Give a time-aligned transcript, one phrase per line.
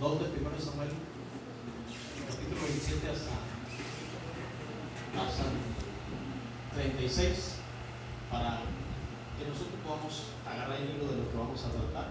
[0.00, 0.90] 2 de 1 Samuel,
[2.26, 3.30] capítulo 27 hasta,
[5.14, 5.44] hasta
[6.74, 7.54] 36,
[8.30, 8.58] para
[9.38, 12.10] que nosotros podamos agarrar el hilo de lo que vamos a tratar.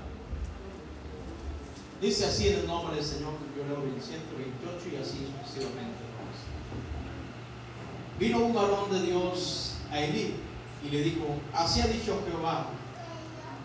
[2.01, 6.03] Dice así en el nombre del Señor, yo leo el 128 y así sucesivamente.
[8.19, 10.35] Vino un varón de Dios a Elí
[10.85, 12.67] y le dijo, así ha dicho Jehová,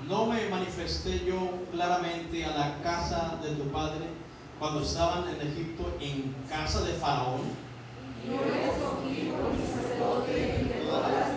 [0.09, 4.07] no me manifesté yo claramente a la casa de tu padre
[4.59, 7.43] cuando estaban en Egipto en casa de Faraón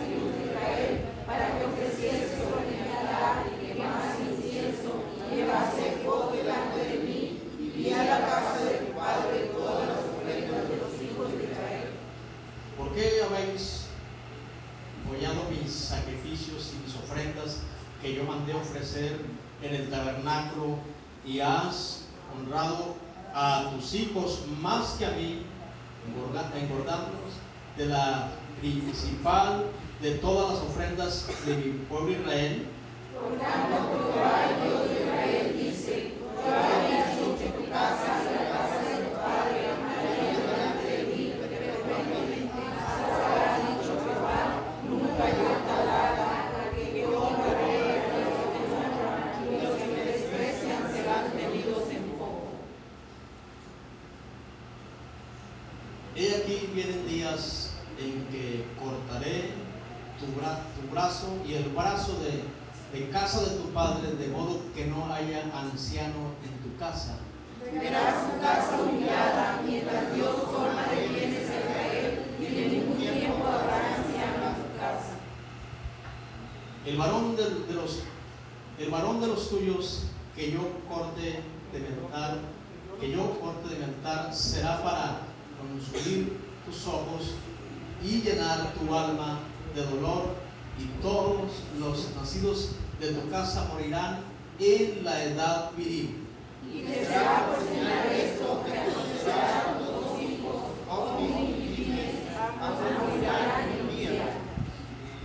[0.01, 6.31] tribus de Israel para que ofreciese sobre mi altar y quemase incienso y llevase fuego
[6.33, 10.77] delante de mí y vi a la casa de tu padre todas las ofrendas de
[10.77, 11.89] los hijos de Israel.
[12.77, 13.85] ¿Por qué habéis
[15.07, 17.59] follado mis sacrificios y mis ofrendas
[18.01, 18.53] que yo mandé
[19.61, 20.77] en el tabernáculo
[21.23, 22.95] y has honrado
[23.33, 25.43] a tus hijos más que a mí,
[26.55, 27.33] engordándolos
[27.77, 28.29] de la
[28.59, 29.65] principal
[30.01, 32.65] de todas las ofrendas de mi pueblo Israel?
[33.13, 40.41] Por tanto, Jehová, tú habías hecho tu casa y la casa de tu padre andarían
[40.41, 42.61] delante de mí perpetuamente.
[42.65, 44.41] Mas ahora ha dicho Jehová,
[44.89, 49.85] nunca yo tal haga, porque yo honraré a los que me honran, y los que
[49.85, 52.49] me desprecian serán tenidos en poco.
[56.15, 59.51] He aquí vienen días en que cortaré
[60.19, 62.43] tu, bra- tu brazo y el brazo de,
[62.99, 63.09] de
[63.73, 67.17] casa de tu padre, de modo que no haya anciano en tu casa.
[67.73, 73.45] Verás tu casa humillada, mientras Dios forma de bienes a Israel, y en ningún tiempo
[73.45, 75.15] habrá anciano en tu casa.
[76.85, 78.03] El varón de, de los,
[78.79, 80.03] el varón de los tuyos
[80.35, 82.39] que yo corte de mi altar,
[82.99, 85.19] que yo corte de mi altar, será para
[85.59, 87.35] consumir tus ojos
[88.03, 89.39] y llenar tu alma
[89.75, 90.35] de dolor,
[90.79, 92.69] y todos los nacidos
[93.01, 94.19] de tu casa morirán
[94.59, 96.23] en la edad viril.
[96.71, 100.55] Y te será por señal esto que acontecerá a tus dos hijos,
[100.87, 102.15] Ofni y Fines,
[102.61, 104.11] ambos morirán en un día.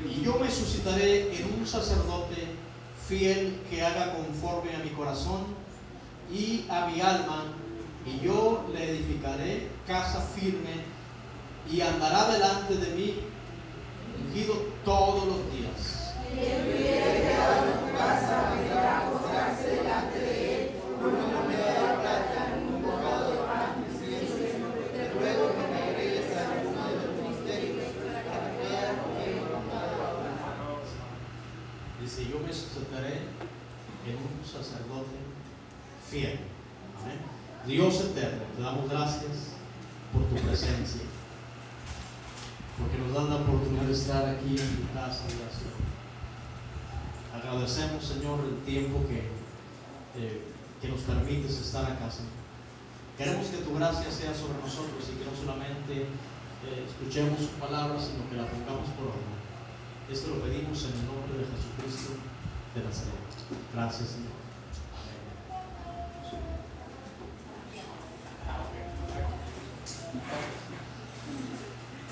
[0.08, 2.48] Y yo me suscitaré en un sacerdote
[3.06, 5.44] fiel que haga conforme a mi corazón
[6.32, 7.44] y a mi alma,
[8.06, 10.82] y yo le edificaré casa firme
[11.70, 13.20] y andará delante de mí
[14.24, 14.54] ungido
[14.84, 15.95] todos los días.
[16.34, 20.70] Y el que hubiere quedado en tu casa vendrá a postrarse delante de él,
[21.00, 24.34] con una moneda de plata y un bocado de pan, diciendo,
[24.92, 29.96] te ruego que me agregues alguno de tus misterios para que pueda comer con toda
[32.00, 33.14] Dice, yo me suscitaré
[34.06, 35.16] en un sacerdote
[36.08, 36.38] fiel.
[37.02, 37.18] Amén.
[37.66, 39.56] Dios eterno, te damos gracias
[40.12, 41.02] por tu presencia,
[42.78, 45.74] porque nos dan la oportunidad de estar aquí en tu casa de oración.
[47.36, 49.28] Agradecemos, Señor, el tiempo que,
[50.16, 50.42] eh,
[50.80, 52.32] que nos permites estar acá, Señor.
[53.18, 56.02] Queremos que tu gracia sea sobre nosotros y que no solamente
[56.64, 59.36] eh, escuchemos su palabra, sino que la pongamos por obra.
[60.10, 62.12] Esto lo pedimos en el nombre de Jesucristo
[62.74, 63.26] de Nazaret.
[63.74, 64.32] Gracias, Señor.
[68.48, 68.86] Amén.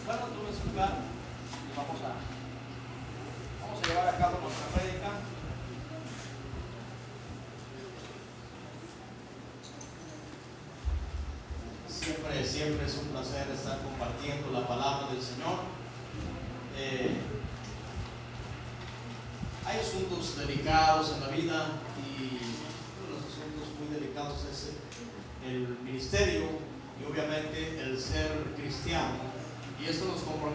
[0.05, 2.13] Bueno, tomen su lugar y vamos a,
[3.65, 5.11] vamos a llevar a cabo nuestra prédica.
[11.89, 15.61] Siempre, siempre es un placer estar compartiendo la palabra del Señor.
[16.77, 17.17] Eh,
[19.67, 21.67] hay asuntos delicados en la vida
[22.05, 22.37] y
[23.01, 24.73] uno de los asuntos muy delicados es
[25.47, 26.45] el ministerio
[27.01, 29.17] y obviamente el ser cristiano.
[29.81, 29.89] Y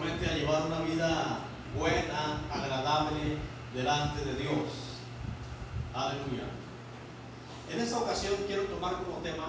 [0.08, 1.40] a llevar una vida
[1.78, 3.36] buena, agradable
[3.74, 4.64] delante de Dios.
[5.94, 6.44] Aleluya.
[7.70, 9.48] En esta ocasión quiero tomar como tema,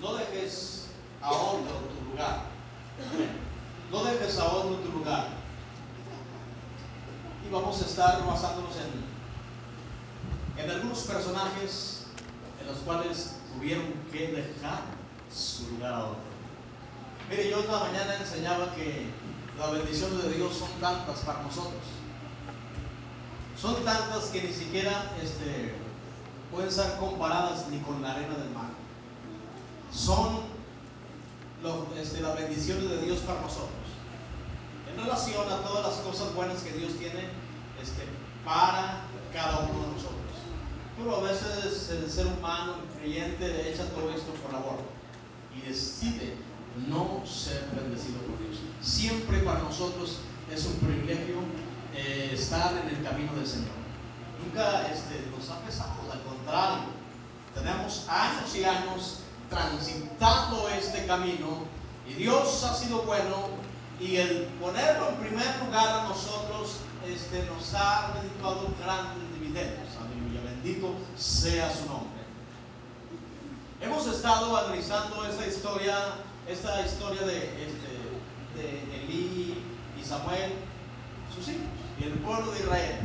[0.00, 0.86] no dejes
[1.20, 2.42] a otro tu lugar.
[3.90, 5.28] No dejes a otro tu lugar
[7.46, 12.06] y vamos a estar basándonos en, en algunos personajes
[12.60, 14.80] en los cuales tuvieron que dejar
[15.32, 16.36] su lugar a otro.
[17.30, 19.06] Mire, yo esta mañana enseñaba que
[19.58, 21.82] las bendiciones de Dios son tantas para nosotros.
[23.60, 25.74] Son tantas que ni siquiera este,
[26.50, 28.70] pueden ser comparadas ni con la arena del mar.
[29.92, 30.40] Son
[31.98, 33.86] este, las bendiciones de Dios para nosotros
[34.96, 37.28] en relación a todas las cosas buenas que Dios tiene
[37.82, 38.02] este,
[38.44, 39.02] para
[39.32, 40.16] cada uno de nosotros.
[40.96, 44.84] Pero a veces el ser humano, el creyente, echa todo esto por la borda
[45.54, 46.34] y decide
[46.88, 48.60] no ser bendecido por Dios.
[48.80, 50.18] Siempre para nosotros
[50.52, 51.36] es un privilegio
[51.94, 53.76] eh, estar en el camino del Señor.
[54.44, 56.84] Nunca este, nos ha pesado, al contrario,
[57.54, 61.64] tenemos años y años transitando este camino
[62.08, 63.48] y Dios ha sido bueno
[63.98, 66.76] y el ponerlo en primer lugar a nosotros
[67.06, 69.88] este, nos ha redituado grandes dividendos.
[69.98, 72.16] Aleluya, bendito sea su nombre.
[73.80, 75.96] Hemos estado analizando esta historia,
[76.48, 79.62] esta historia de, este, de Elí
[80.00, 80.52] y Samuel,
[81.34, 81.66] sus hijos,
[81.98, 82.96] y el pueblo de Israel.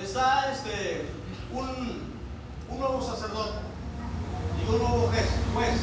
[0.00, 1.06] Está este,
[1.52, 2.16] un,
[2.68, 3.58] un nuevo sacerdote
[4.60, 5.80] y un nuevo juez, juez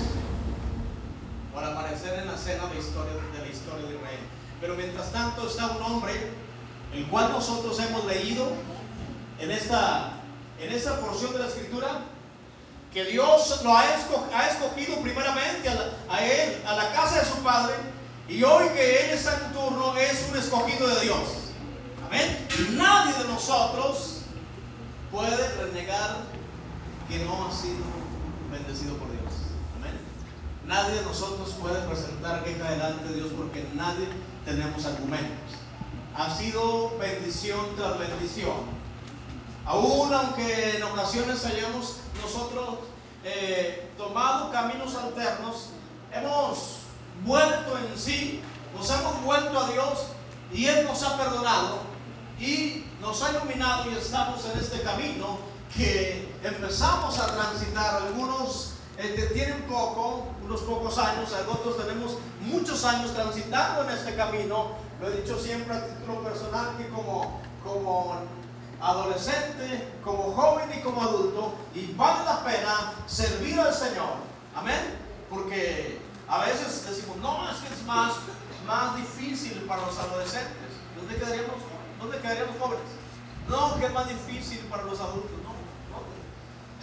[1.53, 4.19] por aparecer en la escena de, historia, de la historia de Israel.
[4.61, 6.31] Pero mientras tanto está un hombre,
[6.93, 8.51] el cual nosotros hemos leído
[9.39, 10.13] en esta,
[10.59, 12.01] en esta porción de la escritura,
[12.93, 17.73] que Dios lo ha, escogido primeramente a, a él, a la casa de su padre,
[18.29, 21.19] y hoy que él está en turno es un escogido de Dios.
[22.05, 22.47] Amén.
[22.73, 24.21] Nadie de nosotros
[25.11, 26.17] puede renegar
[27.09, 27.83] que no ha sido
[28.51, 29.23] bendecido por Dios.
[30.67, 34.07] Nadie de nosotros puede presentar queja delante de Dios porque nadie
[34.45, 35.57] tenemos argumentos.
[36.15, 38.83] Ha sido bendición tras bendición.
[39.65, 42.79] Aún aunque en ocasiones hayamos nosotros
[43.23, 43.89] eh,
[44.51, 45.69] caminos alternos,
[46.13, 46.77] hemos
[47.25, 48.41] vuelto en sí,
[48.75, 50.07] nos hemos vuelto a Dios
[50.53, 51.79] y Él nos ha perdonado
[52.39, 55.39] y nos ha iluminado y estamos en este camino
[55.75, 63.11] que empezamos a transitar algunos este, tienen poco, unos pocos años, otros tenemos muchos años
[63.13, 64.73] transitando en este camino.
[65.01, 68.17] Lo he dicho siempre a título personal que como, como
[68.83, 74.15] adolescente, como joven y como adulto, y vale la pena servir al Señor.
[74.55, 74.99] Amén.
[75.29, 78.13] Porque a veces decimos, no, es que es más,
[78.67, 80.51] más difícil para los adolescentes.
[80.97, 81.55] ¿Dónde quedaríamos,
[81.99, 82.85] dónde quedaríamos jóvenes?
[83.47, 85.39] No, que es más difícil para los adultos.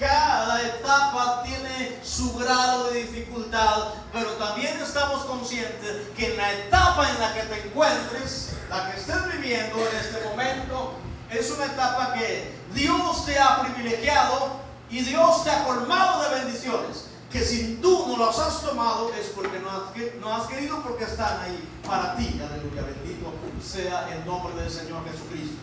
[0.01, 7.07] Cada etapa tiene su grado de dificultad, pero también estamos conscientes que en la etapa
[7.11, 10.95] en la que te encuentres, la que estés viviendo en este momento,
[11.31, 14.61] es una etapa que Dios te ha privilegiado
[14.91, 17.07] y Dios te ha colmado de bendiciones.
[17.31, 19.83] Que si tú no las has tomado es porque no has,
[20.21, 22.41] no has querido, porque están ahí para ti.
[22.43, 23.31] Aleluya, bendito
[23.63, 25.63] sea el nombre del Señor Jesucristo.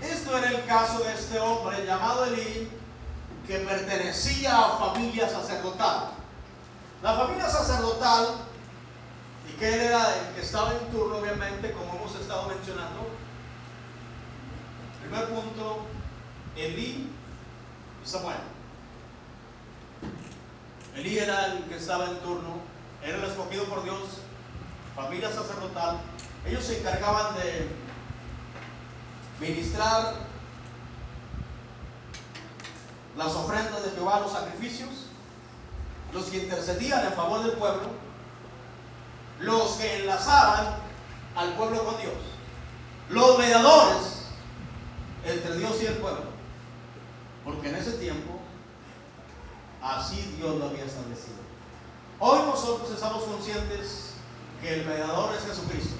[0.00, 2.70] Esto era el caso de este hombre llamado Elí,
[3.46, 6.10] que pertenecía a familia sacerdotal.
[7.02, 8.28] La familia sacerdotal,
[9.48, 13.17] y que él era el que estaba en turno, obviamente, como hemos estado mencionando.
[15.08, 15.86] Primer punto,
[16.54, 17.10] Elí
[18.04, 18.36] y Samuel.
[20.96, 22.58] Elí era el que estaba en turno,
[23.02, 24.00] era el escogido por Dios,
[24.94, 25.96] familia sacerdotal.
[26.44, 27.70] Ellos se encargaban de
[29.40, 30.12] ministrar
[33.16, 35.06] las ofrendas de Jehová, los sacrificios,
[36.12, 37.88] los que intercedían en favor del pueblo,
[39.40, 40.76] los que enlazaban
[41.34, 42.12] al pueblo con Dios,
[43.08, 44.07] los mediadores
[45.28, 46.24] entre Dios y el pueblo,
[47.44, 48.38] porque en ese tiempo
[49.82, 51.38] así Dios lo había establecido.
[52.20, 54.12] Hoy nosotros estamos conscientes
[54.60, 55.96] que el mediador es Jesucristo.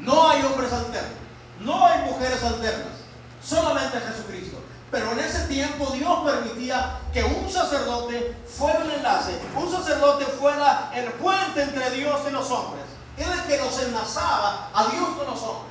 [0.00, 1.20] No hay hombres alternos.
[1.60, 3.04] No hay mujeres alternas,
[3.44, 4.56] solamente Jesucristo.
[4.90, 10.90] Pero en ese tiempo Dios permitía que un sacerdote fuera el enlace, un sacerdote fuera
[10.94, 12.84] el puente entre Dios y los hombres.
[13.16, 15.70] Era el que los enlazaba a Dios con los hombres.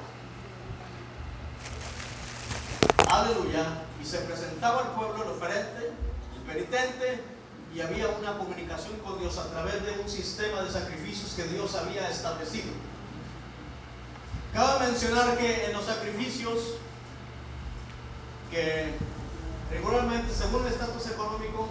[3.10, 3.66] Aleluya.
[4.02, 5.92] Y se presentaba al pueblo el oferente,
[6.36, 7.24] el penitente,
[7.74, 11.76] y había una comunicación con Dios a través de un sistema de sacrificios que Dios
[11.76, 12.70] había establecido.
[14.54, 16.76] Cabe mencionar que en los sacrificios,
[18.52, 18.94] que
[19.72, 21.68] regularmente, según el estatus económico,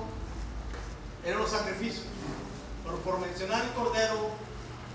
[1.25, 2.04] eran los sacrificios.
[3.04, 4.30] Por mencionar el cordero,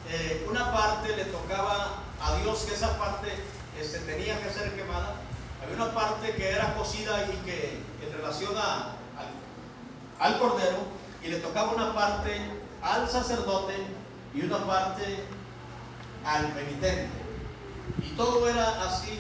[0.10, 3.30] eh, una parte le tocaba a Dios que esa parte
[3.80, 5.16] este, tenía que ser quemada.
[5.64, 8.54] Había una parte que era cocida y que en relación
[10.20, 10.78] al cordero,
[11.24, 12.38] y le tocaba una parte
[12.82, 13.76] al sacerdote
[14.34, 15.24] y una parte
[16.26, 17.10] al penitente.
[18.02, 19.20] Y todo era así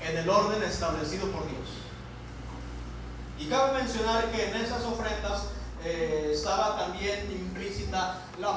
[0.00, 1.68] en el orden establecido por Dios.
[3.38, 5.48] Y cabe mencionar que en esas ofrendas
[5.84, 8.52] eh, estaba también implícita la,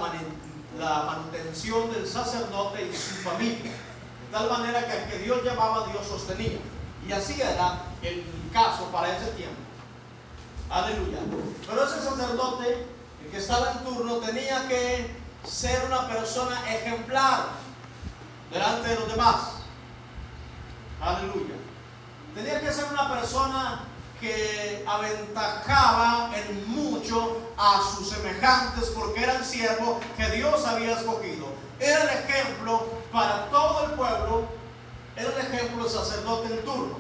[0.77, 3.71] la manutención del sacerdote y su familia.
[3.71, 6.59] De tal manera que al que Dios llamaba, Dios sostenía.
[7.11, 9.59] Así era el caso para ese tiempo.
[10.69, 11.17] Aleluya.
[11.67, 12.87] Pero ese sacerdote,
[13.23, 15.13] el que estaba en turno, tenía que
[15.43, 17.47] ser una persona ejemplar
[18.51, 19.37] delante de los demás.
[21.01, 21.55] Aleluya.
[22.35, 23.83] Tenía que ser una persona
[24.21, 31.47] que aventajaba en mucho a sus semejantes porque era el siervo que Dios había escogido.
[31.79, 34.47] Era el ejemplo para todo el pueblo,
[35.17, 35.47] era el
[35.81, 36.97] ejemplo sacerdote en turno.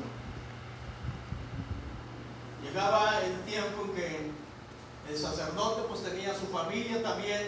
[2.63, 4.31] Llegaba el tiempo en que
[5.09, 7.41] el sacerdote pues tenía su familia también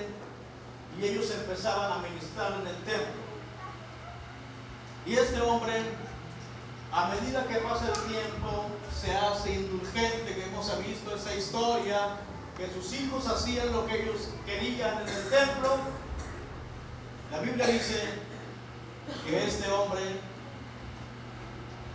[1.00, 3.24] y ellos empezaban a ministrar en el templo.
[5.06, 5.74] Y este hombre,
[6.92, 8.66] a medida que pasa el tiempo,
[9.02, 12.18] se hace indulgente, que hemos visto esa historia,
[12.58, 15.78] que sus hijos hacían lo que ellos querían en el templo.
[17.32, 18.02] La Biblia dice
[19.26, 20.20] que este hombre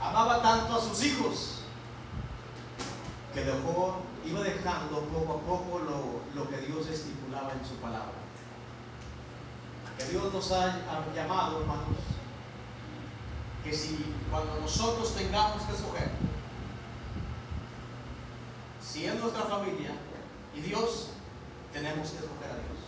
[0.00, 1.60] amaba tanto a sus hijos
[3.34, 8.12] que dejó, iba dejando poco a poco lo, lo que Dios estipulaba en su palabra.
[9.98, 10.76] Que Dios nos ha
[11.14, 11.98] llamado, hermanos,
[13.64, 16.10] que si cuando nosotros tengamos que escoger,
[18.80, 19.90] si es nuestra familia
[20.54, 21.08] y Dios,
[21.72, 22.78] tenemos que escoger a Dios.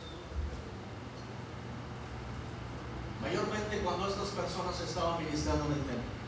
[3.23, 6.20] Mayormente cuando estas personas estaban ministrando en el templo.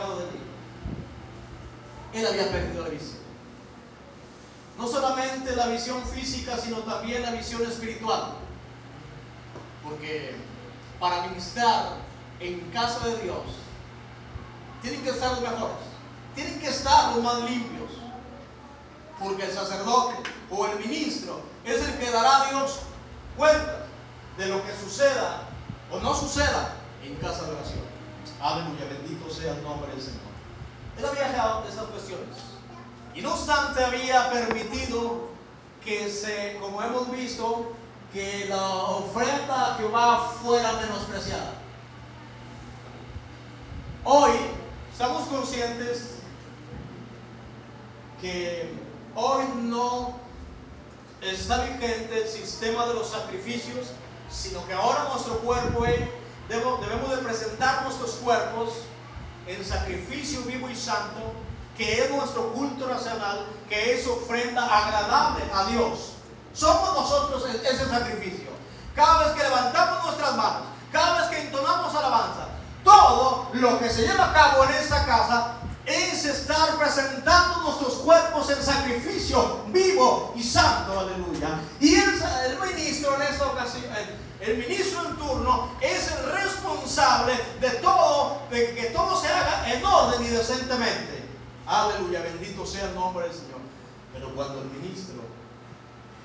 [0.00, 0.42] ¿Cuál era el pecado de Dios?
[2.12, 3.20] Él había perdido la visión.
[4.78, 8.32] No solamente la visión física, sino también la visión espiritual.
[9.84, 10.36] Porque
[10.98, 11.96] para ministrar
[12.40, 13.42] en casa de Dios,
[14.82, 15.76] tienen que estar los mejores,
[16.34, 17.90] tienen que estar los más limpios.
[19.18, 20.16] Porque el sacerdote
[20.50, 22.80] o el ministro es el que dará a Dios
[23.36, 23.86] cuenta
[24.38, 25.42] de lo que suceda
[25.92, 27.89] o no suceda en casa de oración.
[28.42, 30.20] Aleluya, bendito sea el nombre del Señor.
[30.98, 32.36] Él había dejado estas cuestiones.
[33.14, 35.28] Y no obstante había permitido
[35.84, 37.72] que se, como hemos visto,
[38.12, 41.52] que la ofrenda a Jehová fuera menospreciada.
[44.04, 44.32] Hoy
[44.90, 46.16] estamos conscientes
[48.22, 48.72] que
[49.14, 50.14] hoy no
[51.20, 53.88] está vigente el sistema de los sacrificios,
[54.30, 55.84] sino que ahora nuestro cuerpo
[56.50, 58.70] debemos, debemos de presentar nuestros cuerpos
[59.46, 61.32] en sacrificio vivo y santo,
[61.78, 66.14] que es nuestro culto nacional, que es ofrenda agradable a Dios.
[66.52, 68.50] Somos nosotros ese sacrificio.
[68.96, 72.48] Cada vez que levantamos nuestras manos, cada vez que entonamos alabanza,
[72.82, 75.54] todo lo que se lleva a cabo en esta casa
[75.86, 81.60] es estar presentando nuestros cuerpos en sacrificio vivo y santo, aleluya.
[81.80, 83.84] Y el ministro en esta ocasión,
[84.40, 89.84] el ministro en turno es el responsable de todo, de que todo se haga en
[89.84, 91.24] orden y decentemente.
[91.66, 93.60] Aleluya, bendito sea el nombre del Señor.
[94.12, 95.22] Pero cuando el ministro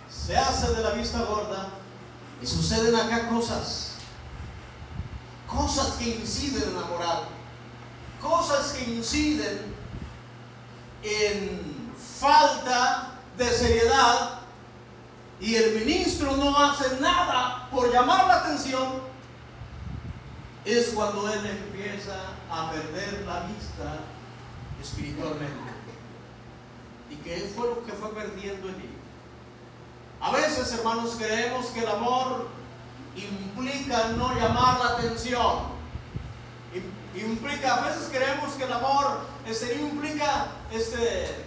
[0.09, 1.69] se hace de la vista gorda
[2.41, 3.91] y suceden acá cosas,
[5.47, 7.23] cosas que inciden en la moral,
[8.21, 9.75] cosas que inciden
[11.03, 14.39] en falta de seriedad
[15.39, 17.24] y el ministro no hace nada
[17.71, 19.01] por llamar la atención,
[20.65, 22.15] es cuando él empieza
[22.49, 23.99] a perder la vista
[24.81, 25.71] espiritualmente.
[27.09, 28.95] ¿Y qué fue lo que fue perdiendo en él?
[30.21, 32.47] A veces, hermanos, creemos que el amor
[33.15, 35.75] implica no llamar la atención.
[37.15, 41.45] Implica, a veces creemos que el amor este, implica este,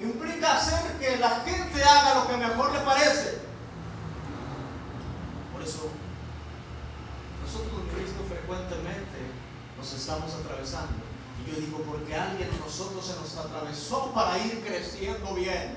[0.00, 3.47] implica hacer que la gente haga lo que mejor le parece.
[7.44, 9.18] Nosotros los ministros frecuentemente
[9.76, 10.94] nos estamos atravesando.
[11.44, 15.76] Y yo digo, porque alguien a nosotros se nos atravesó para ir creciendo bien.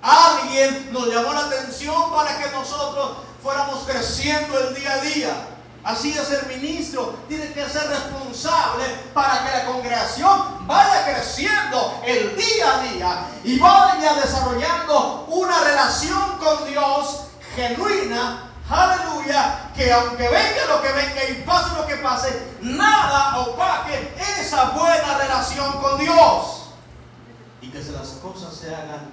[0.00, 5.48] Alguien nos llamó la atención para que nosotros fuéramos creciendo el día a día.
[5.84, 12.36] Así es el ministro, tiene que ser responsable para que la congregación vaya creciendo el
[12.36, 20.66] día a día y vaya desarrollando una relación con Dios genuina, aleluya, que aunque venga
[20.68, 26.70] lo que venga y pase lo que pase, nada opaque esa buena relación con Dios.
[27.60, 29.10] Y que las cosas se hagan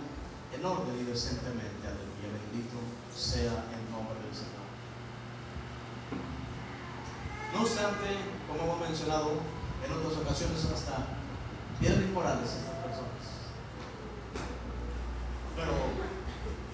[0.54, 2.78] en orden y decentemente, aleluya, bendito
[3.16, 4.64] sea el nombre del Señor.
[7.54, 8.18] No obstante,
[8.48, 9.32] como hemos mencionado
[9.86, 11.06] en otras ocasiones, hasta
[11.80, 13.24] bien inmorales estas personas.
[15.56, 15.74] Pero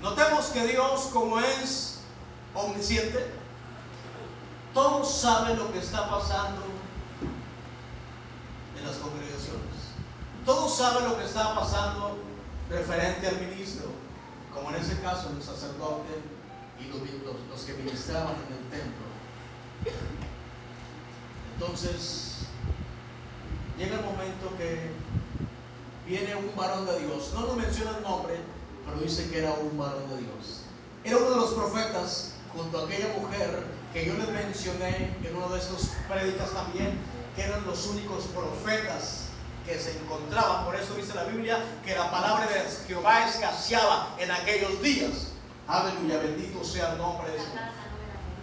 [0.02, 1.99] notemos que Dios, como es
[2.54, 3.32] omnisciente,
[4.74, 6.62] todo sabe lo que está pasando
[8.78, 9.80] en las congregaciones
[10.80, 12.18] sabe lo que está pasando
[12.70, 13.86] referente al ministro,
[14.54, 16.08] como en ese caso el sacerdote
[16.80, 17.02] y los,
[17.50, 19.06] los que ministraban en el templo.
[21.54, 22.46] Entonces,
[23.78, 24.92] llega el momento que
[26.08, 27.32] viene un varón de Dios.
[27.34, 28.36] No nos menciona el nombre,
[28.86, 30.62] pero dice que era un varón de Dios.
[31.04, 33.64] Era uno de los profetas junto a aquella mujer
[33.94, 37.00] que yo les mencioné en uno de estos prédicas también,
[37.36, 39.26] que eran los únicos profetas
[39.66, 40.66] que se encontraban.
[40.66, 45.30] Por eso dice la Biblia que la palabra de Jehová escaseaba en aquellos días.
[45.68, 47.50] Aleluya, bendito sea el nombre de Dios.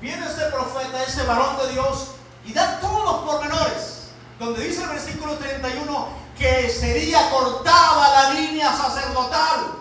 [0.00, 2.08] Viene este profeta, este varón de Dios,
[2.44, 4.08] y da todos los pormenores.
[4.38, 6.08] Donde dice el versículo 31
[6.38, 9.76] que sería cortada la línea sacerdotal.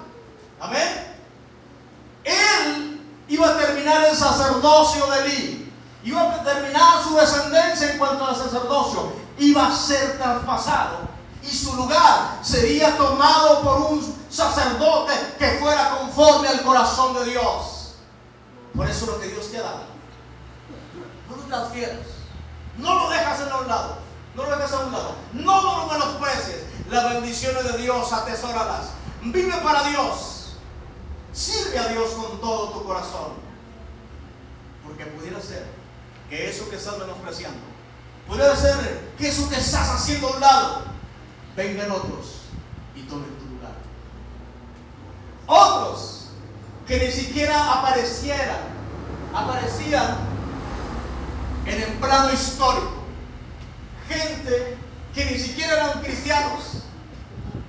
[0.59, 1.04] Amén.
[3.27, 5.73] Iba a terminar el sacerdocio de Eli.
[6.03, 9.13] Iba a terminar su descendencia en cuanto al sacerdocio.
[9.39, 10.99] Iba a ser traspasado.
[11.41, 17.95] Y su lugar sería tomado por un sacerdote que fuera conforme al corazón de Dios.
[18.75, 19.83] Por eso lo que Dios te ha dado.
[21.29, 21.99] No lo transfieras.
[22.77, 23.97] No lo dejas en un lado.
[24.35, 25.15] No lo dejes a un lado.
[25.33, 26.63] No lo menosprecies.
[26.89, 28.89] Las bendiciones de Dios, atesóralas.
[29.23, 30.34] Vive para Dios.
[31.35, 33.33] Sirve a Dios con todo tu corazón.
[34.85, 35.65] Porque pudiera ser
[36.29, 37.59] que eso que estás menospreciando,
[38.27, 40.81] pudiera ser que eso que estás haciendo a un lado,
[41.55, 42.43] vengan otros
[42.95, 43.73] y tomen tu lugar.
[45.47, 46.29] Otros
[46.87, 48.61] que ni siquiera aparecieran,
[49.33, 50.17] aparecían
[51.65, 53.05] en el plano histórico
[54.07, 54.77] gente
[55.13, 56.83] que ni siquiera eran cristianos.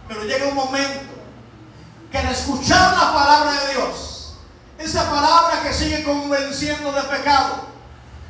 [0.08, 1.15] Pero llega un momento
[2.16, 4.32] que al escuchar la palabra de Dios,
[4.78, 7.66] esa palabra que sigue convenciendo de pecado,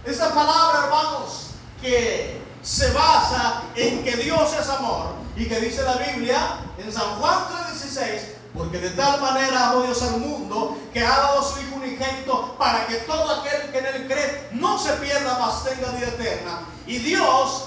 [0.04, 1.50] esa palabra, hermanos,
[1.80, 7.16] que se basa en que Dios es amor y que dice la Biblia en San
[7.16, 8.22] Juan 3:16,
[8.54, 12.86] porque de tal manera amó Dios al mundo que ha dado su Hijo unigénito para
[12.86, 16.62] que todo aquel que en él cree no se pierda, mas tenga vida eterna.
[16.86, 17.66] Y Dios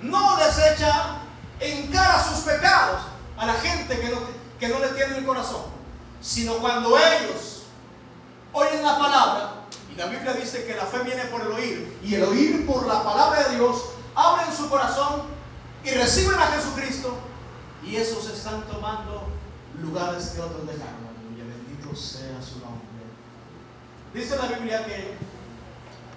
[0.00, 1.16] no desecha
[1.58, 3.02] en cara sus pecados
[3.36, 5.62] a la gente que no, que no le tiene el corazón,
[6.20, 7.62] sino cuando ellos
[8.52, 9.50] oyen la palabra,
[9.92, 12.86] y la Biblia dice que la fe viene por el oír, y el oír por
[12.86, 15.22] la palabra de Dios, abren su corazón
[15.84, 17.16] y reciben a Jesucristo,
[17.82, 19.28] y esos están tomando
[19.80, 21.08] lugares que otros dejaron.
[21.08, 22.84] Aleluya, bendito sea su nombre.
[24.14, 25.16] Dice la Biblia que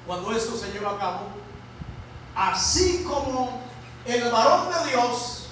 [0.05, 1.19] cuando esto se lleva a cabo,
[2.35, 3.61] así como
[4.05, 5.49] el varón de Dios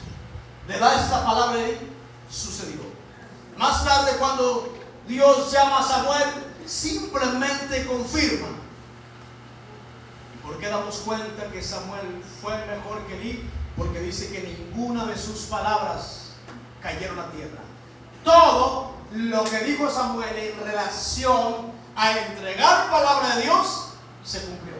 [0.67, 1.94] le da esta palabra y
[2.29, 2.81] sucedió.
[3.57, 4.73] Más tarde cuando
[5.07, 6.29] Dios llama a Samuel,
[6.65, 8.47] simplemente confirma.
[10.33, 13.49] ¿Y por qué damos cuenta que Samuel fue mejor que Eli?
[13.77, 16.31] Porque dice que ninguna de sus palabras
[16.81, 17.61] cayeron a tierra.
[18.23, 23.89] Todo lo que dijo Samuel en relación a entregar palabra de Dios
[24.23, 24.75] se cumplió.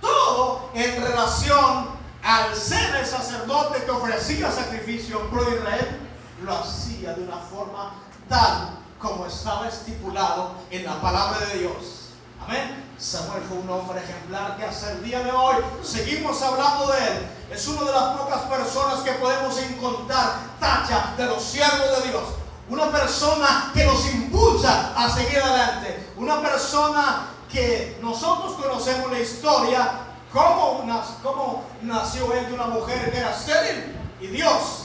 [0.00, 1.88] Todo en relación
[2.22, 6.07] al ser el sacerdote que ofrecía sacrificio pro Israel,
[6.42, 7.94] lo hacía de una forma
[8.28, 12.10] tal como estaba estipulado en la palabra de Dios.
[12.44, 12.84] Amén.
[12.98, 17.26] Samuel fue un hombre ejemplar que hasta el día de hoy seguimos hablando de él.
[17.50, 22.24] Es una de las pocas personas que podemos encontrar tacha de los siervos de Dios.
[22.68, 26.10] Una persona que nos impulsa a seguir adelante.
[26.16, 30.84] Una persona que nosotros conocemos la historia ¿Cómo,
[31.22, 33.96] ¿Cómo nació él de una mujer que era estéril?
[34.20, 34.77] Y Dios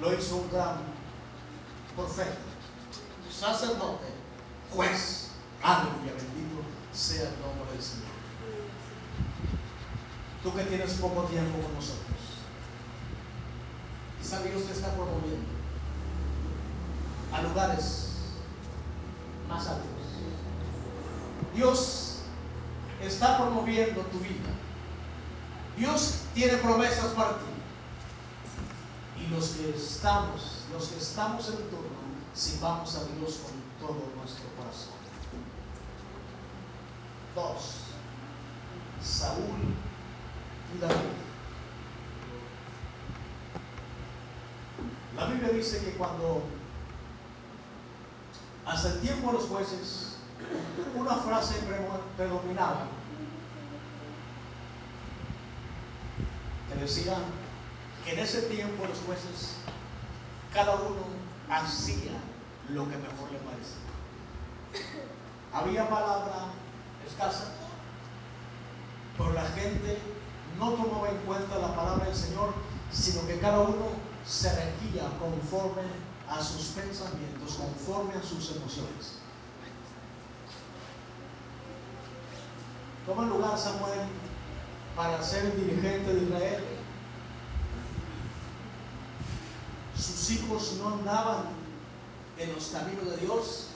[0.00, 0.76] lo hizo un gran
[1.94, 2.36] profeta,
[3.30, 4.06] sacerdote,
[4.74, 5.30] juez.
[5.62, 8.06] Aleluya, bendito sea el nombre del Señor.
[10.42, 12.04] Tú que tienes poco tiempo con nosotros,
[14.20, 15.48] quizá Dios te está promoviendo
[17.32, 18.10] a lugares
[19.48, 19.86] más altos.
[21.54, 22.18] Dios
[23.02, 24.50] está promoviendo tu vida.
[25.76, 27.55] Dios tiene promesas para ti.
[29.18, 31.96] Y los que estamos, los que estamos en turno,
[32.34, 34.94] sirvamos a Dios con todo nuestro corazón.
[37.34, 37.76] Dos,
[39.02, 39.74] Saúl
[40.74, 41.16] y David.
[45.16, 46.42] La Biblia dice que cuando
[48.66, 50.16] hasta el tiempo de los jueces
[50.94, 51.54] una frase
[52.16, 52.86] predominaba
[56.68, 57.16] que decía
[58.06, 59.56] en ese tiempo los jueces,
[60.52, 61.04] cada uno
[61.50, 62.12] hacía
[62.70, 63.86] lo que mejor le parecía.
[65.52, 66.46] Había palabra
[67.06, 67.52] escasa,
[69.16, 69.98] pero la gente
[70.58, 72.52] no tomaba en cuenta la palabra del Señor,
[72.92, 73.88] sino que cada uno
[74.26, 75.82] se regía conforme
[76.28, 79.18] a sus pensamientos, conforme a sus emociones.
[83.06, 84.00] Toma lugar Samuel
[84.96, 86.75] para ser dirigente de Israel.
[90.06, 91.44] Sus hijos no andaban
[92.38, 93.66] en los caminos de Dios.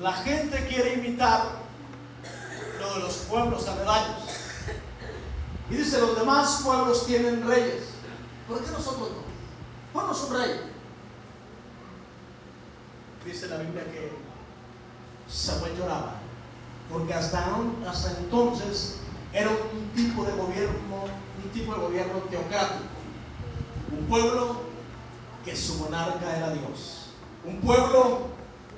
[0.00, 1.46] La gente quiere imitar
[2.78, 4.18] lo de los pueblos aledaños.
[5.70, 7.84] Y dice, los demás pueblos tienen reyes.
[8.46, 9.26] ¿Por qué nosotros no?
[9.92, 10.60] Ponnos un rey.
[13.24, 14.12] Dice la Biblia que
[15.28, 16.14] Samuel lloraba,
[16.92, 17.44] porque hasta,
[17.88, 18.96] hasta entonces
[19.32, 21.04] era un tipo de gobierno,
[21.42, 22.95] un tipo de gobierno teocrático.
[23.98, 24.56] Un pueblo
[25.44, 27.06] que su monarca era Dios.
[27.44, 28.28] Un pueblo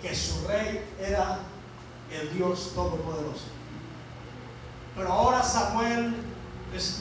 [0.01, 1.41] que su rey era
[2.13, 3.47] el Dios Todopoderoso.
[4.95, 6.15] Pero ahora Samuel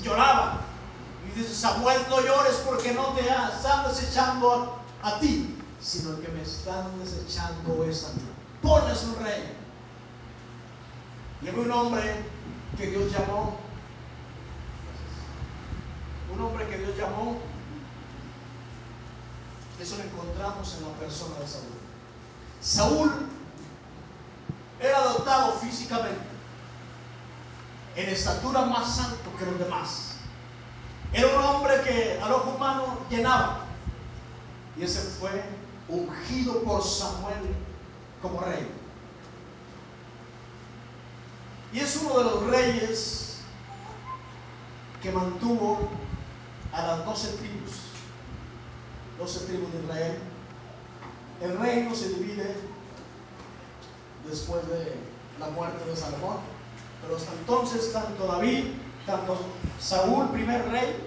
[0.04, 0.62] lloraba
[1.28, 6.42] y dice, Samuel, no llores porque no te están desechando a, ti, sino que me
[6.42, 8.22] están desechando es a mí.
[8.62, 9.54] Ponles un rey.
[11.42, 12.26] Y había un hombre
[12.78, 13.58] que Dios llamó,
[16.34, 17.38] un hombre que Dios llamó,
[19.80, 21.78] eso lo encontramos en la persona de Saúl.
[22.62, 23.28] Saúl
[24.80, 26.20] era dotado físicamente,
[27.96, 30.12] en estatura más alto que los demás.
[31.14, 33.66] Era un hombre que al ojo humano llenaba.
[34.78, 35.44] Y ese fue
[35.88, 37.56] ungido por Samuel
[38.22, 38.68] como rey.
[41.74, 43.38] Y es uno de los reyes
[45.02, 45.90] que mantuvo
[46.74, 47.80] a las doce tribus,
[49.18, 50.18] doce tribus de Israel.
[51.42, 52.56] El reino se divide
[54.28, 54.96] después de
[55.40, 56.38] la muerte de Salomón,
[57.02, 58.66] pero hasta entonces tanto David
[59.08, 59.38] tanto
[59.80, 61.02] Saúl, primer rey,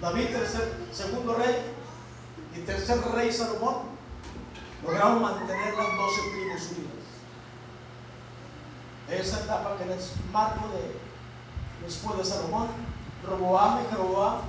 [0.00, 1.56] David, tercer, segundo rey,
[2.54, 3.76] y tercer rey Salomón,
[4.84, 7.06] lograron mantener las doce tribus unidas.
[9.08, 10.94] Esa etapa que les marco de
[11.84, 12.68] después de Salomón,
[13.26, 14.42] Roboam y Jeroboam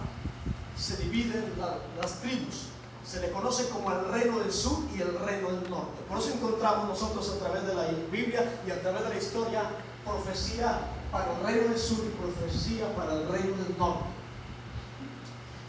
[0.82, 1.54] se dividen
[2.02, 2.70] las tribus.
[3.06, 6.02] Se le conoce como el reino del sur y el reino del norte.
[6.08, 9.63] Por eso encontramos nosotros a través de la Biblia y a través de la historia
[10.06, 10.80] profecía
[11.12, 14.06] para el reino del sur y profecía para el reino del norte.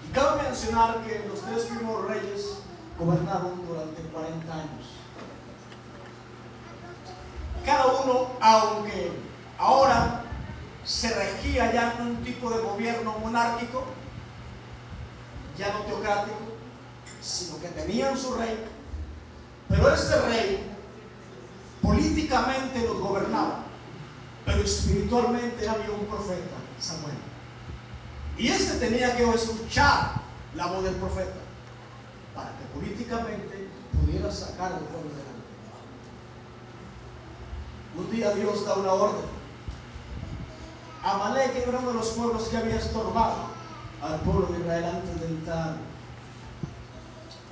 [0.08, 2.58] Y cabe mencionar que los tres primeros reyes
[2.98, 4.86] gobernaron durante 40 años.
[7.64, 9.12] Cada uno, aunque
[9.58, 10.24] ahora
[10.84, 13.84] se regía ya en un tipo de gobierno monárquico,
[15.70, 16.36] no teocrático,
[17.20, 18.58] sino que tenían su rey,
[19.68, 20.72] pero este rey
[21.80, 23.64] políticamente los gobernaba.
[24.44, 27.14] Pero espiritualmente había un profeta, Samuel.
[28.36, 30.14] Y este tenía que escuchar
[30.56, 31.40] la voz del profeta
[32.34, 35.32] para que políticamente pudiera sacar al pueblo delante.
[37.96, 39.42] Un día Dios da una orden.
[41.04, 43.51] Amalek era uno de los pueblos que había estorbado
[44.02, 45.76] al pueblo de Israel antes de entrar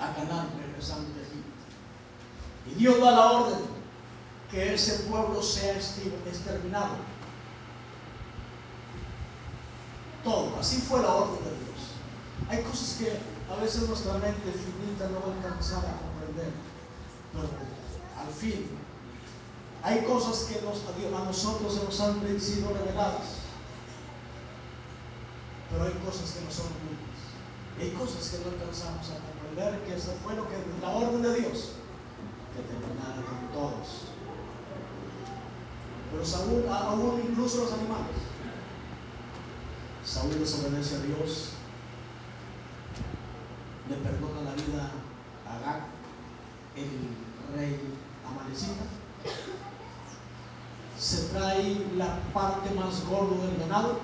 [0.01, 1.51] a Canaán, regresando de Egipto.
[2.67, 3.61] Y Dios da la orden
[4.51, 6.97] que ese pueblo sea exterminado.
[10.25, 12.51] Todo, así fue la orden de Dios.
[12.51, 13.19] Hay cosas que
[13.53, 16.53] a veces nuestra mente finita no va a alcanzar a comprender,
[17.33, 17.49] pero
[18.21, 18.81] al fin
[19.83, 23.40] hay cosas que a nosotros se nos han sido reveladas,
[25.71, 26.67] pero hay cosas que no son.
[27.81, 31.41] Hay cosas que no alcanzamos a comprender, que eso fue lo que la orden de
[31.41, 31.73] Dios,
[32.55, 34.11] que terminara con todos.
[36.11, 38.17] Pero Saúl, aún incluso los animales.
[40.05, 41.51] Saúl desobedece a Dios,
[43.89, 44.91] le perdona la vida
[45.47, 45.87] a Agag,
[46.77, 47.81] el rey
[48.27, 48.85] amalecita.
[50.99, 53.99] Se trae la parte más gorda del ganado.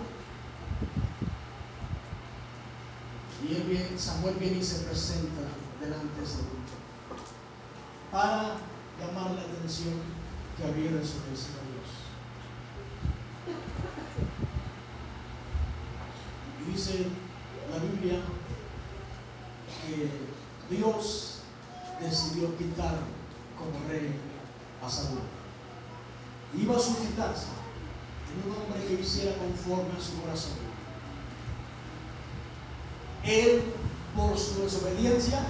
[3.43, 3.55] Y
[3.99, 5.43] Samuel viene y se presenta
[5.81, 6.45] delante de Saúl
[8.13, 8.57] para
[9.01, 9.95] llamar la atención
[10.57, 11.89] que había desobedecido a Dios.
[16.69, 17.07] Dice
[17.71, 18.21] la Biblia
[19.83, 21.41] que Dios
[22.01, 22.99] decidió quitar
[23.59, 24.15] como rey
[24.83, 25.21] a Saúl.
[26.59, 27.47] Iba a suscitarse
[28.33, 30.53] en un hombre que hiciera conforme a su corazón.
[33.25, 33.63] Él,
[34.17, 35.41] por su desobediencia,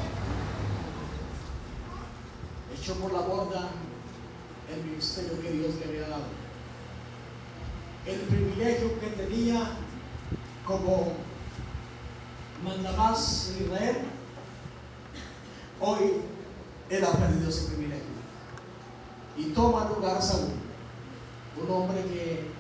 [2.75, 3.69] echó por la borda
[4.75, 6.25] el ministerio que Dios le había dado.
[8.07, 9.71] El privilegio que tenía
[10.67, 11.13] como
[12.65, 13.97] manda más en Israel,
[15.81, 16.21] hoy
[16.91, 18.05] él ha perdido ese privilegio.
[19.37, 20.51] Y toma lugar Saúl,
[21.63, 22.51] un hombre que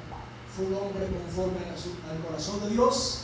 [0.54, 3.22] fue un hombre conforme al corazón de Dios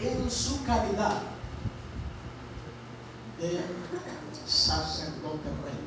[0.00, 1.35] en su calidad
[3.40, 3.60] de
[4.46, 5.78] sacerdote rey.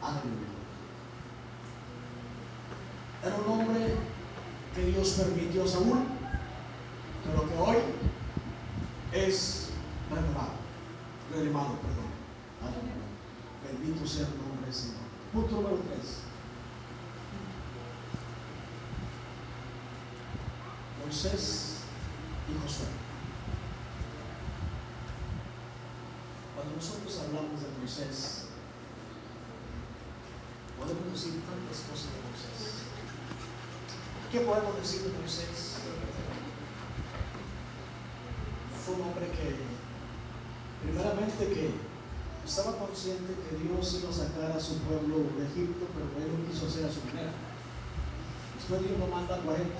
[0.00, 0.52] Aleluya.
[3.24, 3.94] Era un hombre
[4.74, 6.02] que Dios permitió Saúl,
[7.24, 7.76] pero que hoy
[9.12, 9.68] es
[10.10, 10.52] renovado,
[11.32, 12.10] relevado, perdón.
[12.62, 12.92] Aleluya.
[13.64, 14.96] Bendito sea el nombre del Señor.
[15.32, 16.18] Punto número 3.
[21.04, 21.76] Moisés
[22.48, 23.11] y Josué.
[26.76, 28.46] Nosotros hablamos de Moisés,
[30.78, 32.82] podemos decir tantas cosas de Moisés.
[34.32, 35.76] ¿Qué podemos decir de Moisés?
[38.84, 39.56] Fue un hombre que,
[40.82, 41.92] primeramente, que
[42.44, 46.50] estaba consciente que Dios iba a sacar a su pueblo de Egipto, pero él lo
[46.50, 47.30] quiso hacer a su manera.
[48.56, 49.70] Después Dios lo manda 40,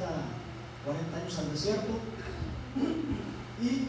[0.84, 1.92] 40 años al desierto
[3.60, 3.88] y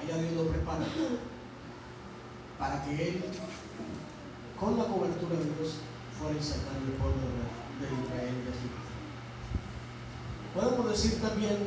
[0.00, 0.86] allá Dios lo prepara
[2.58, 3.22] para que él
[4.58, 5.76] con la cobertura de Dios
[6.18, 7.22] fuera y al pueblo
[7.80, 8.80] de Israel de Egipto.
[10.54, 11.66] Podemos decir también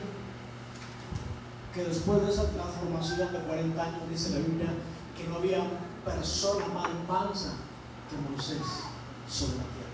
[1.74, 4.70] que después de esa transformación de 40 años, dice la Biblia,
[5.18, 5.64] que no había
[6.06, 7.54] persona más mansa
[8.10, 8.62] que Moisés
[9.28, 9.94] sobre la tierra.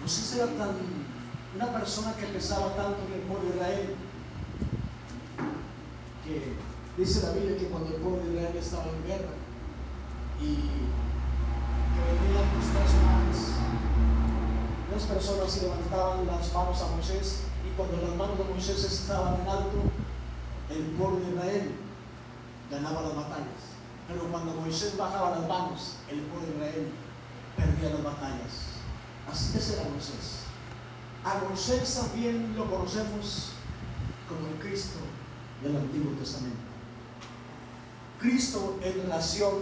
[0.00, 0.76] Moisés era tan,
[1.54, 3.94] una persona que pesaba tanto en el pueblo de Israel,
[6.24, 9.32] que dice la Biblia que cuando el pueblo de Israel estaba en guerra,
[10.40, 10.54] y
[11.92, 13.52] que venían los personas,
[14.92, 19.48] las personas levantaban las manos a Moisés y cuando las manos de Moisés estaban en
[19.48, 19.78] alto,
[20.70, 21.74] el pueblo de Israel
[22.70, 23.62] ganaba las batallas.
[24.08, 26.88] Pero cuando Moisés bajaba las manos, el pueblo de Israel
[27.56, 28.52] perdía las batallas.
[29.30, 30.42] Así que era Moisés.
[31.24, 33.52] A Moisés también lo conocemos
[34.28, 34.98] como el Cristo
[35.62, 36.71] del Antiguo Testamento.
[38.22, 39.52] Cristo en relación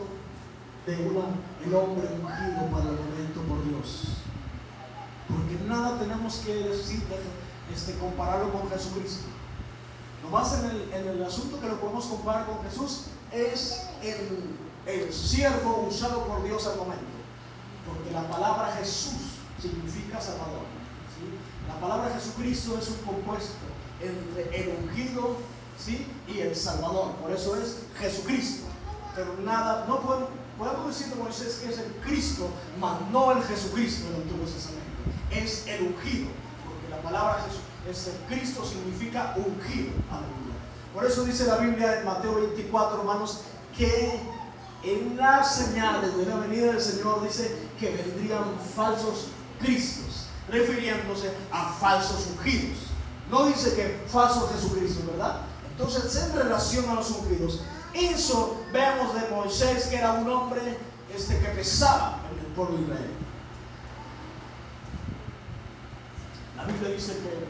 [0.86, 1.24] de una,
[1.64, 4.08] el hombre ungido para el momento por Dios.
[5.26, 7.02] Porque nada tenemos que decir,
[7.72, 9.24] este, compararlo con Jesucristo.
[10.22, 15.12] Nomás en el, en el asunto que lo podemos comparar con Jesús es el, el
[15.12, 17.04] siervo usado por Dios al momento.
[17.86, 20.64] Porque la palabra Jesús significa Salvador.
[21.68, 23.54] La palabra Jesucristo es un compuesto
[24.00, 25.36] entre el ungido
[25.84, 26.06] ¿sí?
[26.28, 27.12] y el Salvador.
[27.22, 28.66] Por eso es Jesucristo.
[29.14, 30.00] Pero nada, no
[30.58, 34.80] podemos decir de Moisés que es el Cristo, mas no el Jesucristo del Antiguo Testamento.
[35.30, 36.28] Es el ungido,
[36.64, 39.90] porque la palabra Jesús, es el Cristo significa ungido.
[40.10, 40.56] Aleluya.
[40.94, 43.42] Por eso dice la Biblia en Mateo 24, hermanos,
[43.76, 44.20] que
[44.82, 49.28] en las señales de la venida del Señor dice que vendrían falsos
[49.60, 52.78] Cristos, refiriéndose a falsos ungidos.
[53.30, 55.42] No dice que falso Jesucristo, ¿verdad?
[55.80, 57.60] Entonces, en relación a los ungidos,
[57.94, 60.76] eso vemos de Moisés que era un hombre
[61.14, 63.10] este, que pesaba en el pueblo de Israel.
[66.58, 67.46] La Biblia dice que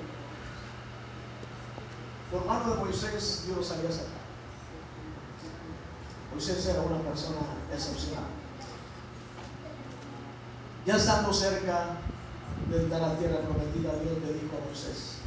[2.30, 4.20] por mano de Moisés Dios los había sacado.
[6.30, 7.40] Moisés era una persona
[7.74, 8.26] excepcional.
[10.86, 11.96] Ya estando cerca
[12.70, 15.19] de entrar a la tierra prometida, Dios le dijo a Moisés,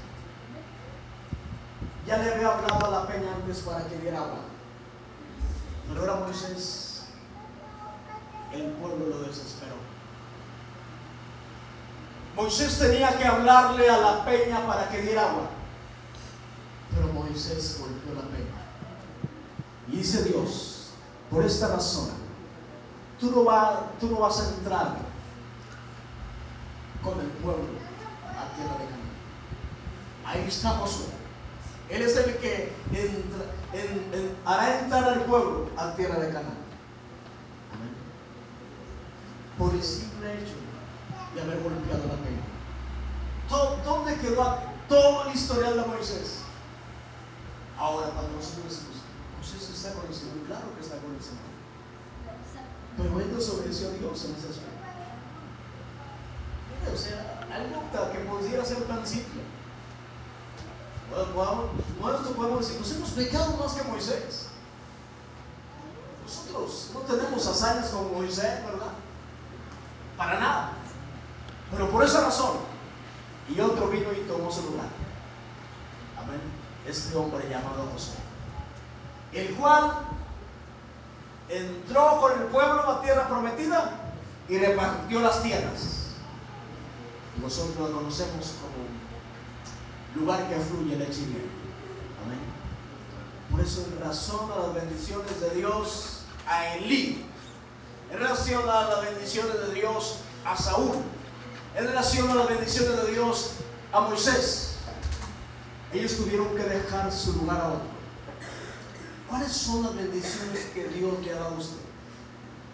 [2.06, 4.40] ya le había hablado a la peña antes para que diera agua.
[5.88, 7.06] Pero ahora Moisés,
[8.52, 9.76] el pueblo lo desesperó.
[12.36, 15.50] Moisés tenía que hablarle a la peña para que diera agua.
[16.94, 18.44] Pero Moisés golpeó la peña.
[19.88, 20.92] Y dice Dios,
[21.30, 22.10] por esta razón,
[23.20, 23.44] tú no,
[24.00, 24.98] tú no vas a entrar
[27.04, 27.66] con el pueblo
[28.24, 29.04] a tierra de Canaán.
[30.26, 31.23] Ahí está Josué.
[31.94, 32.74] Él es el que
[34.46, 36.58] hará entrar al pueblo a tierra de Canaán.
[39.60, 40.56] Por el simple hecho
[41.36, 42.42] de haber golpeado la peña.
[43.86, 44.58] ¿Dónde quedó
[44.90, 46.40] todo el historial de Moisés?
[47.78, 48.96] Ahora, cuando nosotros decimos,
[49.38, 51.54] Moisés está con el Señor, claro que está con el Señor.
[52.98, 54.82] Pero él desobedeció a Dios en ese aspecto.
[56.92, 59.44] O sea, algo que pudiera ser tan simple
[61.12, 64.48] nosotros podemos decir, nos hemos pecado más que Moisés.
[66.24, 68.94] Nosotros no tenemos hazañas como Moisés, ¿verdad?
[70.18, 70.72] Para nada.
[71.72, 72.58] Pero por esa razón,
[73.50, 74.88] y otro vino y tomó su lugar.
[76.18, 76.40] Amén.
[76.88, 78.14] Este hombre llamado José.
[79.34, 79.94] El cual
[81.50, 83.92] entró con el pueblo a la tierra prometida
[84.48, 86.08] y repartió las tierras.
[87.42, 89.03] Nosotros lo conocemos como
[90.16, 91.50] lugar que fluye leche y.
[92.24, 92.40] Amén.
[93.52, 97.26] Por eso en razón a las bendiciones de Dios a Elí,
[98.12, 100.98] en relación a las bendiciones de Dios a Saúl,
[101.76, 103.52] en relación a las bendiciones de Dios
[103.92, 104.76] a Moisés,
[105.94, 107.94] ellos tuvieron que dejar su lugar a otro.
[109.30, 111.78] ¿Cuáles son las bendiciones que Dios le ha dado a usted?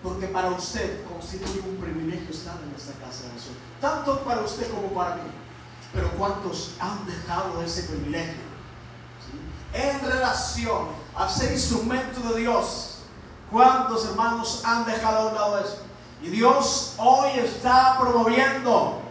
[0.04, 3.56] Porque para usted constituye un privilegio estar en esta casa de oración.
[3.82, 5.22] Tanto para usted como para mí.
[5.94, 8.50] Pero ¿cuántos han dejado ese privilegio?
[9.74, 13.00] En relación a ser instrumento de Dios.
[13.52, 15.80] ¿Cuántos hermanos han dejado a un lado eso?
[16.22, 19.02] Y Dios hoy está promoviendo,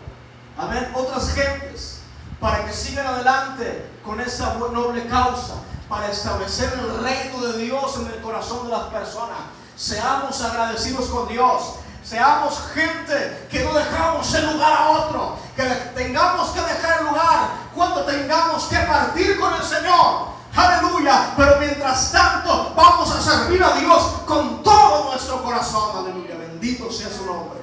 [0.57, 2.01] amén, otras gentes
[2.41, 5.55] para que sigan adelante con esa noble causa,
[5.89, 9.39] para establecer el reino de Dios en el corazón de las personas.
[9.77, 11.75] Seamos agradecidos con Dios.
[12.05, 15.37] Seamos gente que no dejamos el lugar a otro.
[15.59, 15.65] Que
[15.97, 20.29] tengamos que dejar el lugar cuando tengamos que partir con el Señor.
[20.55, 21.35] Aleluya.
[21.37, 26.07] Pero mientras tanto vamos a servir a Dios con todo nuestro corazón.
[26.07, 26.37] Aleluya.
[26.37, 27.59] Bendito sea su nombre.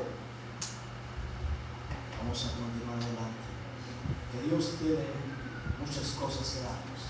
[2.21, 3.47] Vamos a continuar adelante.
[4.33, 5.07] Que Dios tiene
[5.79, 7.01] muchas cosas que darnos.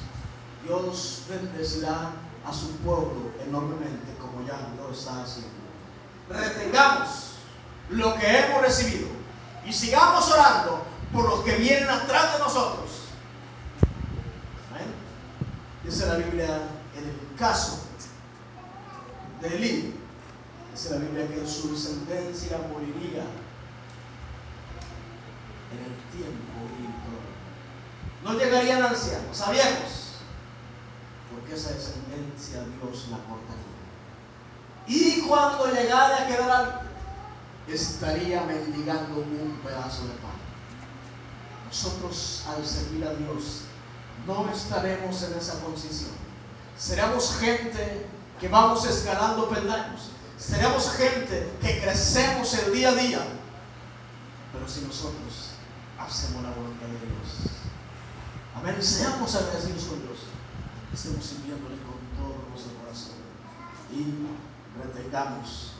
[0.65, 2.12] Dios bendecirá
[2.48, 5.50] a su pueblo enormemente como ya lo está haciendo.
[6.30, 7.38] Retengamos
[7.89, 9.24] lo que hemos recibido
[9.65, 12.89] y sigamos orando por los que vienen atrás de nosotros.
[14.71, 14.93] Amén.
[15.84, 17.82] Dice la Biblia en el caso
[19.41, 19.95] de Elí,
[20.71, 23.23] dice la Biblia que su descendencia moriría
[25.71, 30.13] en el tiempo y No llegarían ancianos, a viejos,
[31.32, 33.75] porque esa descendencia Dios la cortaría.
[34.88, 36.85] Y cuando llegara a quedar alto,
[37.67, 40.36] estaría mendigando un pedazo de pan.
[41.67, 43.62] Nosotros al servir a Dios
[44.28, 46.12] no estaremos en esa posición.
[46.78, 48.06] Seremos gente
[48.39, 50.10] que vamos escalando peldaños.
[50.38, 53.25] Seremos gente que crecemos el día a día.
[54.51, 55.51] Pero si nosotros
[55.99, 57.51] hacemos la voluntad de Dios.
[58.56, 58.75] Amén.
[58.82, 60.19] Seamos agradecidos con Dios.
[60.93, 63.15] Estemos sirviéndole con todo nuestro corazón.
[63.91, 64.28] Y
[64.82, 65.71] retengamos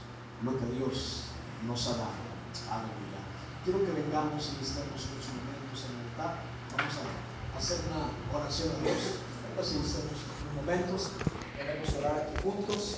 [0.44, 1.25] lo que Dios
[1.64, 2.26] nos ha dado.
[2.72, 3.22] Aleluya.
[3.64, 6.44] Quiero que vengamos y estemos unos momentos en el altar.
[6.76, 9.20] Vamos a hacer una oración a Dios.
[9.50, 11.12] Venga si estemos unos momentos.
[11.58, 12.98] Queremos orar aquí juntos.